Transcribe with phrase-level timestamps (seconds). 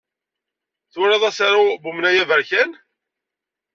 [0.93, 2.71] Twalaḍ asaru n Amnay Aberkan?